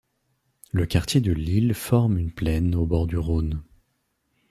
Le 0.71 0.87
quartier 0.87 1.21
de 1.21 1.31
L'Isle 1.31 1.75
forme 1.75 2.17
une 2.17 2.31
plaine 2.31 2.73
au 2.73 2.87
bord 2.87 3.05
du 3.05 3.19
Rhône. 3.19 3.61